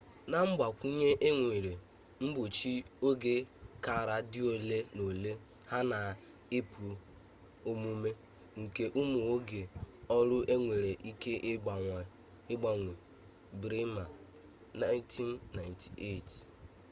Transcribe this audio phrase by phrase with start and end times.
[0.31, 1.73] na mgbakwunye e nwere
[2.23, 2.75] mgbochi
[3.07, 3.35] oge
[3.85, 5.31] kara dị ole na ole
[5.69, 5.99] ya na
[6.59, 6.85] ịpụ
[7.69, 8.11] omume
[8.61, 9.61] nke ụmụ oge
[10.17, 11.33] ọrụ enwere ike
[12.53, 12.91] ịgbanwe.
[13.61, 14.09] bremer
[14.79, 16.37] 1998